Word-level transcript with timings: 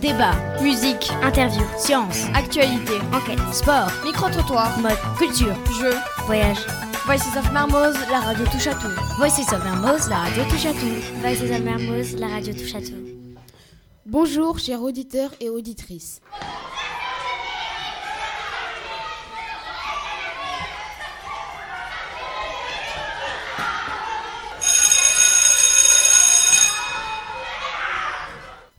Débat, 0.00 0.32
musique, 0.62 1.10
interview, 1.22 1.62
science, 1.76 2.24
actualité, 2.34 2.94
enquête, 3.12 3.38
sport, 3.52 3.90
micro-trottoir, 4.02 4.78
mode, 4.78 4.92
culture, 5.18 5.54
jeux, 5.78 5.94
voyage. 6.24 6.64
Voices 7.04 7.36
of 7.36 7.52
Mermoz, 7.52 7.94
la 8.10 8.20
radio 8.20 8.46
touche 8.46 8.66
à 8.66 8.74
tout. 8.74 8.88
Voices 9.18 9.52
of 9.52 9.62
Mermoz, 9.62 10.08
la 10.08 10.16
radio 10.16 10.42
touche 10.44 10.64
à 10.64 10.72
tout. 10.72 11.20
Voices 11.20 11.42
of 11.42 11.60
Mermoz, 11.60 12.16
la 12.16 12.28
radio 12.28 12.52
touche 12.54 12.74
à 12.74 12.80
tout. 12.80 12.94
Bonjour 14.06 14.58
chers 14.58 14.80
auditeurs 14.80 15.32
et 15.38 15.50
auditrices. 15.50 16.22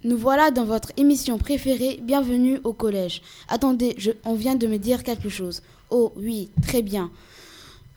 Nous 0.03 0.17
voilà 0.17 0.49
dans 0.49 0.65
votre 0.65 0.91
émission 0.97 1.37
préférée, 1.37 1.99
bienvenue 2.01 2.59
au 2.63 2.73
collège. 2.73 3.21
Attendez, 3.47 3.93
je, 3.99 4.09
on 4.25 4.33
vient 4.33 4.55
de 4.55 4.65
me 4.65 4.77
dire 4.77 5.03
quelque 5.03 5.29
chose. 5.29 5.61
Oh 5.91 6.11
oui, 6.15 6.49
très 6.63 6.81
bien. 6.81 7.11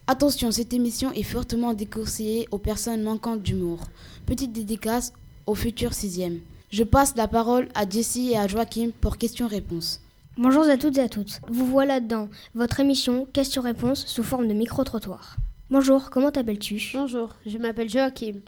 Attention, 0.06 0.50
cette 0.50 0.74
émission 0.74 1.12
est 1.12 1.22
fortement 1.22 1.72
déconseillée 1.72 2.46
aux 2.50 2.58
personnes 2.58 3.02
manquantes 3.02 3.40
d'humour. 3.40 3.78
Petite 4.27 4.52
dédicace 4.52 5.14
au 5.46 5.54
futur 5.54 5.94
sixième. 5.94 6.40
Je 6.70 6.84
passe 6.84 7.16
la 7.16 7.27
parole 7.27 7.68
à 7.74 7.88
Jessie 7.88 8.32
et 8.32 8.36
à 8.36 8.48
Joachim 8.48 8.91
pour 9.00 9.16
questions-réponses. 9.16 10.02
Bonjour 10.36 10.64
à 10.64 10.77
toutes 10.77 10.98
et 10.98 11.02
à 11.02 11.08
toutes. 11.08 11.41
Vous 11.48 11.64
voilà 11.64 12.00
dans 12.00 12.28
votre 12.55 12.80
émission 12.80 13.27
Questions-réponses 13.32 14.05
sous 14.06 14.22
forme 14.22 14.46
de 14.46 14.52
micro-trottoir. 14.52 15.36
Bonjour, 15.70 16.10
comment 16.10 16.30
t'appelles-tu? 16.30 16.82
Bonjour, 16.92 17.30
je 17.46 17.56
m'appelle 17.56 17.88
Joachim. 17.88 18.41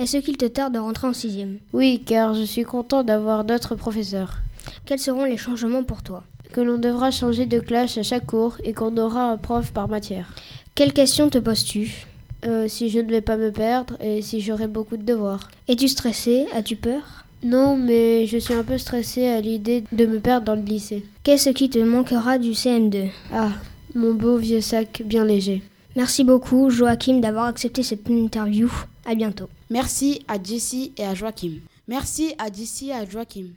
Est-ce 0.00 0.16
qu'il 0.16 0.38
te 0.38 0.46
tarde 0.46 0.72
de 0.72 0.78
rentrer 0.78 1.08
en 1.08 1.12
sixième 1.12 1.58
Oui, 1.74 2.02
car 2.06 2.32
je 2.34 2.42
suis 2.42 2.62
content 2.62 3.02
d'avoir 3.04 3.44
d'autres 3.44 3.74
professeurs. 3.74 4.38
Quels 4.86 4.98
seront 4.98 5.24
les 5.26 5.36
changements 5.36 5.84
pour 5.84 6.02
toi 6.02 6.24
Que 6.54 6.62
l'on 6.62 6.78
devra 6.78 7.10
changer 7.10 7.44
de 7.44 7.60
classe 7.60 7.98
à 7.98 8.02
chaque 8.02 8.24
cours 8.24 8.56
et 8.64 8.72
qu'on 8.72 8.96
aura 8.96 9.30
un 9.30 9.36
prof 9.36 9.72
par 9.72 9.88
matière. 9.88 10.32
Quelles 10.74 10.94
questions 10.94 11.28
te 11.28 11.36
poses-tu 11.36 12.06
Euh, 12.46 12.66
si 12.66 12.88
je 12.88 12.98
ne 12.98 13.10
vais 13.10 13.20
pas 13.20 13.36
me 13.36 13.50
perdre 13.52 13.98
et 14.00 14.22
si 14.22 14.40
j'aurai 14.40 14.68
beaucoup 14.68 14.96
de 14.96 15.02
devoirs. 15.02 15.50
Es-tu 15.68 15.86
stressé? 15.88 16.46
As-tu 16.54 16.76
peur? 16.76 17.26
Non, 17.42 17.76
mais 17.76 18.26
je 18.26 18.38
suis 18.38 18.54
un 18.54 18.62
peu 18.64 18.78
stressée 18.78 19.26
à 19.26 19.42
l'idée 19.42 19.84
de 19.92 20.06
me 20.06 20.18
perdre 20.18 20.46
dans 20.46 20.54
le 20.54 20.62
lycée. 20.62 21.04
Qu'est-ce 21.24 21.50
qui 21.50 21.68
te 21.68 21.78
manquera 21.78 22.38
du 22.38 22.52
CM2 22.52 23.10
Ah, 23.34 23.50
mon 23.94 24.14
beau 24.14 24.38
vieux 24.38 24.62
sac 24.62 25.02
bien 25.04 25.26
léger. 25.26 25.62
Merci 25.94 26.24
beaucoup 26.24 26.70
Joachim 26.70 27.20
d'avoir 27.20 27.44
accepté 27.44 27.82
cette 27.82 28.08
interview. 28.08 28.70
À 29.04 29.14
bientôt. 29.14 29.48
Merci 29.70 30.24
à 30.28 30.42
Jessie 30.42 30.92
et 30.96 31.04
à 31.04 31.14
Joachim. 31.14 31.60
Merci 31.88 32.34
à 32.38 32.52
Jessie 32.52 32.88
et 32.90 32.94
à 32.94 33.04
Joachim. 33.04 33.48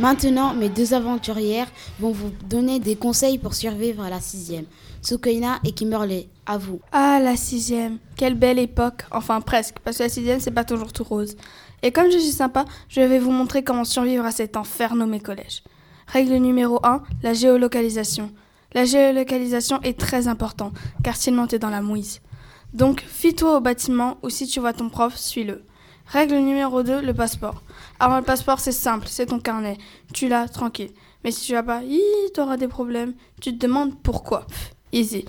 Maintenant, 0.00 0.54
mes 0.54 0.68
deux 0.68 0.94
aventurières 0.94 1.68
vont 2.00 2.10
vous 2.10 2.30
donner 2.48 2.80
des 2.80 2.96
conseils 2.96 3.38
pour 3.38 3.54
survivre 3.54 4.02
à 4.02 4.10
la 4.10 4.20
sixième. 4.20 4.64
Soukaina 5.00 5.60
et 5.64 5.72
Kimberley, 5.72 6.28
à 6.46 6.58
vous. 6.58 6.80
Ah, 6.92 7.20
la 7.22 7.36
sixième. 7.36 7.98
Quelle 8.16 8.34
belle 8.34 8.58
époque. 8.58 9.04
Enfin, 9.10 9.40
presque, 9.40 9.76
parce 9.84 9.98
que 9.98 10.04
la 10.04 10.08
sixième, 10.08 10.40
c'est 10.40 10.50
pas 10.50 10.64
toujours 10.64 10.92
tout 10.92 11.04
rose. 11.04 11.36
Et 11.82 11.92
comme 11.92 12.10
je 12.10 12.18
suis 12.18 12.32
sympa, 12.32 12.64
je 12.88 13.00
vais 13.00 13.18
vous 13.18 13.30
montrer 13.30 13.62
comment 13.62 13.84
survivre 13.84 14.24
à 14.24 14.32
cet 14.32 14.56
enfer 14.56 14.94
nommé 14.94 15.20
collège. 15.20 15.62
Règle 16.06 16.34
numéro 16.34 16.80
1, 16.84 17.02
la 17.22 17.34
géolocalisation. 17.34 18.32
La 18.74 18.84
géolocalisation 18.84 19.80
est 19.82 19.98
très 19.98 20.28
importante, 20.28 20.74
car 21.02 21.16
sinon 21.16 21.46
t'es 21.46 21.58
dans 21.58 21.70
la 21.70 21.82
mouise. 21.82 22.20
Donc, 22.72 23.02
fie-toi 23.02 23.58
au 23.58 23.60
bâtiment 23.60 24.16
ou 24.22 24.30
si 24.30 24.46
tu 24.46 24.60
vois 24.60 24.72
ton 24.72 24.88
prof, 24.88 25.16
suis-le. 25.16 25.64
Règle 26.06 26.36
numéro 26.36 26.82
2, 26.82 27.00
le 27.00 27.14
passeport. 27.14 27.62
Alors 28.00 28.18
le 28.18 28.24
passeport, 28.24 28.60
c'est 28.60 28.72
simple, 28.72 29.06
c'est 29.08 29.26
ton 29.26 29.38
carnet. 29.38 29.78
Tu 30.12 30.28
l'as, 30.28 30.48
tranquille. 30.48 30.90
Mais 31.24 31.30
si 31.30 31.46
tu 31.46 31.52
l'as 31.52 31.62
pas, 31.62 31.82
hi, 31.82 32.00
t'auras 32.34 32.56
des 32.56 32.68
problèmes. 32.68 33.14
Tu 33.40 33.56
te 33.56 33.66
demandes 33.66 33.96
pourquoi. 34.02 34.46
Easy. 34.92 35.24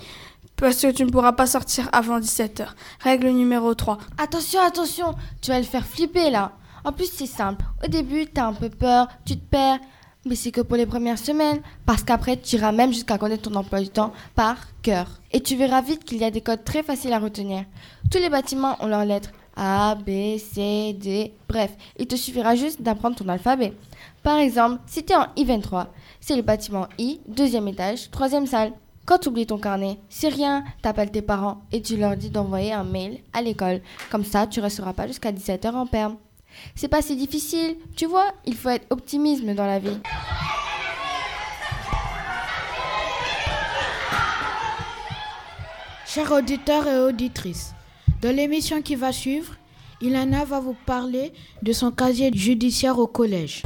Parce 0.56 0.80
que 0.80 0.90
tu 0.90 1.04
ne 1.04 1.10
pourras 1.10 1.32
pas 1.32 1.46
sortir 1.46 1.88
avant 1.92 2.18
17h. 2.18 2.66
Règle 3.00 3.28
numéro 3.28 3.74
3. 3.74 3.98
Attention, 4.18 4.60
attention, 4.60 5.14
tu 5.40 5.50
vas 5.50 5.58
le 5.58 5.64
faire 5.64 5.86
flipper 5.86 6.30
là. 6.30 6.52
En 6.84 6.92
plus, 6.92 7.10
c'est 7.10 7.26
simple. 7.26 7.64
Au 7.82 7.88
début, 7.88 8.26
t'as 8.26 8.46
un 8.46 8.52
peu 8.52 8.68
peur, 8.68 9.08
tu 9.24 9.36
te 9.36 9.44
perds. 9.44 9.78
Mais 10.26 10.36
c'est 10.36 10.50
que 10.50 10.62
pour 10.62 10.76
les 10.76 10.86
premières 10.86 11.18
semaines, 11.18 11.60
parce 11.84 12.02
qu'après, 12.02 12.36
tu 12.38 12.56
iras 12.56 12.72
même 12.72 12.92
jusqu'à 12.92 13.18
connaître 13.18 13.50
ton 13.50 13.54
emploi 13.56 13.80
du 13.80 13.88
temps 13.88 14.12
par 14.34 14.56
cœur. 14.82 15.20
Et 15.32 15.40
tu 15.40 15.56
verras 15.56 15.82
vite 15.82 16.04
qu'il 16.04 16.18
y 16.18 16.24
a 16.24 16.30
des 16.30 16.40
codes 16.40 16.64
très 16.64 16.82
faciles 16.82 17.12
à 17.12 17.18
retenir. 17.18 17.64
Tous 18.10 18.18
les 18.18 18.30
bâtiments 18.30 18.76
ont 18.80 18.86
leurs 18.86 19.04
lettres. 19.04 19.30
A, 19.56 19.94
B, 19.94 20.38
C, 20.38 20.96
D, 20.98 21.32
bref, 21.48 21.70
il 21.96 22.06
te 22.06 22.16
suffira 22.16 22.56
juste 22.56 22.82
d'apprendre 22.82 23.16
ton 23.16 23.28
alphabet. 23.28 23.72
Par 24.22 24.38
exemple, 24.38 24.80
si 24.86 25.04
tu 25.04 25.12
es 25.12 25.16
en 25.16 25.26
I23, 25.36 25.86
c'est 26.20 26.36
le 26.36 26.42
bâtiment 26.42 26.88
I, 26.98 27.20
deuxième 27.28 27.68
étage, 27.68 28.10
troisième 28.10 28.46
salle. 28.46 28.72
Quand 29.06 29.18
tu 29.18 29.28
oublies 29.28 29.46
ton 29.46 29.58
carnet, 29.58 29.98
c'est 30.08 30.28
rien, 30.28 30.64
t'appelles 30.80 31.10
tes 31.10 31.22
parents 31.22 31.60
et 31.70 31.82
tu 31.82 31.96
leur 31.98 32.16
dis 32.16 32.30
d'envoyer 32.30 32.72
un 32.72 32.84
mail 32.84 33.20
à 33.34 33.42
l'école. 33.42 33.82
Comme 34.10 34.24
ça, 34.24 34.46
tu 34.46 34.60
resteras 34.60 34.94
pas 34.94 35.06
jusqu'à 35.06 35.30
17h 35.30 35.72
en 35.74 35.86
perme. 35.86 36.16
C'est 36.74 36.88
pas 36.88 37.02
si 37.02 37.16
difficile, 37.16 37.76
tu 37.96 38.06
vois, 38.06 38.32
il 38.44 38.54
faut 38.54 38.70
être 38.70 38.86
optimisme 38.90 39.54
dans 39.54 39.66
la 39.66 39.78
vie. 39.78 39.98
Chers 46.06 46.30
auditeurs 46.30 46.86
et 46.86 46.98
auditrices, 47.00 47.74
dans 48.22 48.34
l'émission 48.34 48.82
qui 48.82 48.94
va 48.94 49.10
suivre, 49.12 49.54
Ilana 50.00 50.44
va 50.44 50.60
vous 50.60 50.76
parler 50.86 51.32
de 51.62 51.72
son 51.72 51.90
casier 51.90 52.30
judiciaire 52.32 52.98
au 52.98 53.06
collège. 53.06 53.62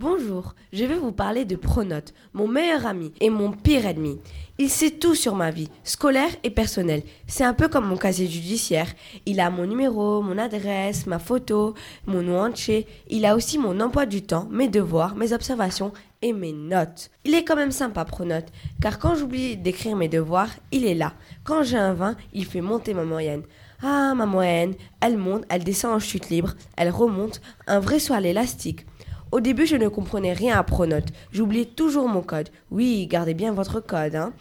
Bonjour, 0.00 0.54
je 0.72 0.86
vais 0.86 0.96
vous 0.96 1.12
parler 1.12 1.44
de 1.44 1.56
Pronote, 1.56 2.14
mon 2.32 2.48
meilleur 2.48 2.86
ami 2.86 3.12
et 3.20 3.28
mon 3.28 3.52
pire 3.52 3.84
ennemi. 3.84 4.18
Il 4.56 4.70
sait 4.70 4.92
tout 4.92 5.14
sur 5.14 5.34
ma 5.34 5.50
vie, 5.50 5.68
scolaire 5.84 6.30
et 6.42 6.48
personnelle. 6.48 7.02
C'est 7.26 7.44
un 7.44 7.52
peu 7.52 7.68
comme 7.68 7.86
mon 7.86 7.98
casier 7.98 8.26
judiciaire. 8.26 8.90
Il 9.26 9.40
a 9.40 9.50
mon 9.50 9.66
numéro, 9.66 10.22
mon 10.22 10.38
adresse, 10.38 11.06
ma 11.06 11.18
photo, 11.18 11.74
mon 12.06 12.22
nom 12.22 12.40
entier. 12.40 12.86
Il 13.10 13.26
a 13.26 13.36
aussi 13.36 13.58
mon 13.58 13.78
emploi 13.78 14.06
du 14.06 14.22
temps, 14.22 14.48
mes 14.50 14.68
devoirs, 14.68 15.16
mes 15.16 15.34
observations 15.34 15.92
et 16.22 16.32
mes 16.32 16.54
notes. 16.54 17.10
Il 17.26 17.34
est 17.34 17.44
quand 17.44 17.56
même 17.56 17.70
sympa, 17.70 18.06
Pronote, 18.06 18.50
car 18.80 18.98
quand 18.98 19.16
j'oublie 19.16 19.58
d'écrire 19.58 19.96
mes 19.96 20.08
devoirs, 20.08 20.48
il 20.72 20.86
est 20.86 20.94
là. 20.94 21.12
Quand 21.44 21.62
j'ai 21.62 21.76
un 21.76 21.92
20, 21.92 22.16
il 22.32 22.46
fait 22.46 22.62
monter 22.62 22.94
ma 22.94 23.04
moyenne. 23.04 23.42
Ah, 23.82 24.14
ma 24.14 24.24
moyenne, 24.24 24.76
elle 25.02 25.18
monte, 25.18 25.44
elle 25.50 25.64
descend 25.64 25.92
en 25.92 25.98
chute 25.98 26.30
libre, 26.30 26.54
elle 26.78 26.88
remonte, 26.88 27.42
un 27.66 27.80
vrai 27.80 27.98
soir 27.98 28.22
l'élastique. 28.22 28.86
Au 29.32 29.40
début, 29.40 29.66
je 29.66 29.76
ne 29.76 29.88
comprenais 29.88 30.32
rien 30.32 30.58
à 30.58 30.64
Pronote. 30.64 31.06
J'oubliais 31.30 31.64
toujours 31.64 32.08
mon 32.08 32.20
code. 32.20 32.48
Oui, 32.70 33.06
gardez 33.06 33.34
bien 33.34 33.52
votre 33.52 33.80
code, 33.80 34.16
hein. 34.16 34.32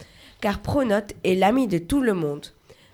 Car 0.41 0.59
Pronote 0.59 1.13
est 1.23 1.35
l'ami 1.35 1.67
de 1.67 1.77
tout 1.77 2.01
le 2.01 2.13
monde. 2.13 2.47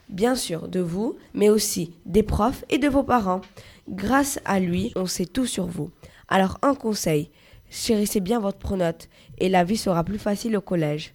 Bien 0.10 0.36
sûr, 0.36 0.68
de 0.68 0.82
vous, 0.82 1.18
mais 1.34 1.50
aussi 1.50 1.94
des 2.06 2.24
profs 2.24 2.66
et 2.70 2.80
de 2.80 2.90
vos 2.90 3.04
parents. 3.04 3.42
Grâce 3.88 4.40
à 4.44 4.60
lui, 4.60 4.92
on 4.96 5.06
sait 5.06 5.26
tout 5.26 5.46
sur 5.46 5.68
vous. 5.68 5.90
Alors, 6.28 6.58
un 6.62 6.76
conseil. 6.76 7.30
Chérissez 7.70 8.20
bien 8.20 8.40
votre 8.40 8.58
Pronote 8.58 9.08
et 9.38 9.48
la 9.48 9.64
vie 9.64 9.78
sera 9.78 10.04
plus 10.04 10.20
facile 10.20 10.58
au 10.58 10.62
collège. 10.62 11.14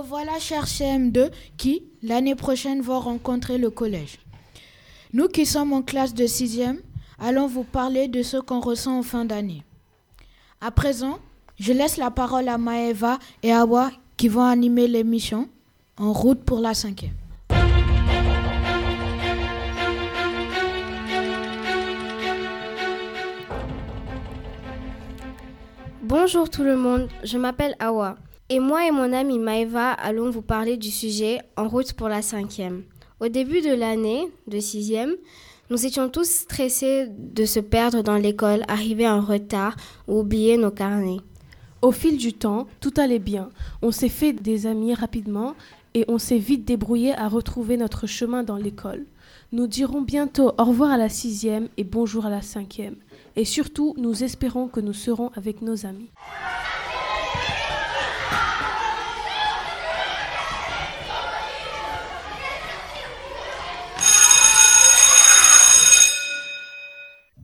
Revoilà, 0.00 0.38
chers 0.38 0.66
CM2, 0.66 1.30
qui, 1.58 1.82
l'année 2.02 2.34
prochaine, 2.34 2.80
vont 2.80 3.00
rencontrer 3.00 3.58
le 3.58 3.70
collège. 3.70 4.18
Nous 5.12 5.28
qui 5.28 5.44
sommes 5.44 5.72
en 5.74 5.82
classe 5.82 6.14
de 6.14 6.24
6e, 6.24 6.78
allons 7.18 7.46
vous 7.46 7.64
parler 7.64 8.08
de 8.08 8.22
ce 8.22 8.38
qu'on 8.38 8.60
ressent 8.60 8.98
en 8.98 9.02
fin 9.02 9.26
d'année. 9.26 9.62
À 10.62 10.70
présent, 10.70 11.18
je 11.58 11.72
laisse 11.72 11.98
la 11.98 12.10
parole 12.10 12.48
à 12.48 12.56
Maeva 12.56 13.18
et 13.42 13.52
Awa 13.52 13.90
qui 14.16 14.28
vont 14.28 14.42
animer 14.44 14.88
l'émission 14.88 15.48
En 15.98 16.12
route 16.14 16.42
pour 16.44 16.60
la 16.60 16.72
cinquième. 16.72 17.12
Bonjour 26.02 26.48
tout 26.48 26.64
le 26.64 26.76
monde, 26.76 27.08
je 27.22 27.36
m'appelle 27.36 27.76
Awa. 27.78 28.16
Et 28.52 28.58
moi 28.58 28.84
et 28.84 28.90
mon 28.90 29.12
amie 29.12 29.38
Maeva 29.38 29.92
allons 29.92 30.28
vous 30.28 30.42
parler 30.42 30.76
du 30.76 30.90
sujet 30.90 31.38
En 31.56 31.68
route 31.68 31.92
pour 31.92 32.08
la 32.08 32.20
cinquième. 32.20 32.82
Au 33.20 33.28
début 33.28 33.60
de 33.60 33.72
l'année 33.72 34.28
de 34.48 34.58
sixième, 34.58 35.14
nous 35.70 35.86
étions 35.86 36.08
tous 36.08 36.28
stressés 36.28 37.06
de 37.16 37.44
se 37.44 37.60
perdre 37.60 38.02
dans 38.02 38.16
l'école, 38.16 38.64
arriver 38.66 39.08
en 39.08 39.20
retard 39.20 39.76
ou 40.08 40.18
oublier 40.18 40.56
nos 40.56 40.72
carnets. 40.72 41.20
Au 41.80 41.92
fil 41.92 42.16
du 42.16 42.32
temps, 42.32 42.66
tout 42.80 42.92
allait 42.96 43.20
bien. 43.20 43.50
On 43.82 43.92
s'est 43.92 44.08
fait 44.08 44.32
des 44.32 44.66
amis 44.66 44.94
rapidement 44.94 45.54
et 45.94 46.04
on 46.08 46.18
s'est 46.18 46.38
vite 46.38 46.64
débrouillé 46.64 47.14
à 47.14 47.28
retrouver 47.28 47.76
notre 47.76 48.08
chemin 48.08 48.42
dans 48.42 48.56
l'école. 48.56 49.06
Nous 49.52 49.68
dirons 49.68 50.02
bientôt 50.02 50.54
au 50.58 50.64
revoir 50.64 50.90
à 50.90 50.96
la 50.96 51.08
sixième 51.08 51.68
et 51.76 51.84
bonjour 51.84 52.26
à 52.26 52.30
la 52.30 52.42
cinquième. 52.42 52.96
Et 53.36 53.44
surtout, 53.44 53.94
nous 53.96 54.24
espérons 54.24 54.66
que 54.66 54.80
nous 54.80 54.92
serons 54.92 55.30
avec 55.36 55.62
nos 55.62 55.86
amis. 55.86 56.10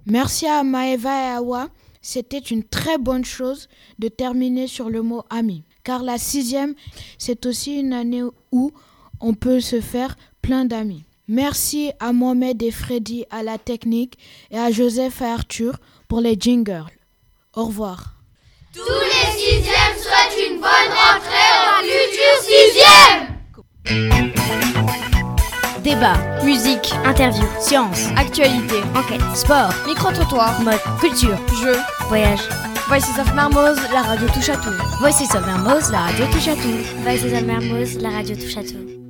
Merci 0.06 0.46
à 0.46 0.62
Maeva 0.62 1.10
et 1.10 1.36
Awa. 1.36 1.68
C'était 2.00 2.38
une 2.38 2.62
très 2.62 2.98
bonne 2.98 3.24
chose 3.24 3.68
de 3.98 4.06
terminer 4.06 4.68
sur 4.68 4.88
le 4.88 5.02
mot 5.02 5.24
ami. 5.28 5.64
Car 5.82 6.04
la 6.04 6.18
sixième, 6.18 6.74
c'est 7.18 7.46
aussi 7.46 7.80
une 7.80 7.92
année 7.92 8.22
où 8.52 8.72
on 9.20 9.34
peut 9.34 9.58
se 9.60 9.80
faire 9.80 10.16
plein 10.40 10.64
d'amis. 10.64 11.02
Merci 11.26 11.90
à 11.98 12.12
Mohamed 12.12 12.62
et 12.62 12.70
Freddy 12.70 13.24
à 13.30 13.42
la 13.42 13.58
technique 13.58 14.16
et 14.52 14.58
à 14.58 14.70
Joseph 14.70 15.20
et 15.20 15.24
Arthur 15.24 15.78
pour 16.06 16.20
les 16.20 16.36
jingles. 16.38 16.86
Au 17.54 17.64
revoir. 17.64 18.14
Tous 18.72 18.80
les 18.82 19.32
sixièmes 19.32 19.98
souhaitent 19.98 20.48
une 20.48 20.60
bonne 20.60 20.92
rentrée 20.92 21.50
au 21.66 21.82
futur 21.82 22.36
sixième 22.42 23.26
Débat, 25.86 26.16
musique, 26.42 26.92
Interview, 27.04 27.44
science, 27.60 28.08
actualité, 28.16 28.74
enquête, 28.96 29.22
sport, 29.36 29.70
micro-trottoir, 29.86 30.60
mode, 30.62 30.80
culture, 30.98 31.38
Jeux. 31.62 31.78
voyage. 32.08 32.40
Voices 32.88 33.16
of 33.20 33.32
Mermoz, 33.34 33.78
la 33.92 34.02
radio 34.02 34.26
touche 34.26 34.48
à 34.48 34.56
tout. 34.56 34.74
Voices 34.98 35.32
of 35.36 35.46
Mermoz, 35.46 35.92
la 35.92 35.98
radio 36.00 36.26
touche 36.32 36.48
à 36.48 36.56
tout. 36.56 37.02
Voices 37.04 37.32
of 37.32 37.42
Mermoz, 37.42 37.98
la 38.00 38.10
radio 38.10 38.34
touche 38.34 38.56
à 38.56 38.64
tout. 38.64 39.05